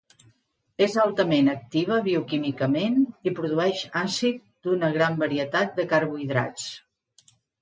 [0.83, 2.97] És altament activa bioquímicament,
[3.31, 6.67] i produeix àcid d'una gran varietat de carbohidrats.